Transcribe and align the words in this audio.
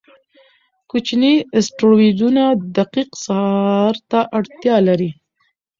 کوچني 0.89 1.33
اسټروېډونه 1.57 2.43
دقیق 2.75 3.09
څار 3.23 3.93
ته 4.09 4.19
اړتیا 4.37 4.75
لري. 4.87 5.09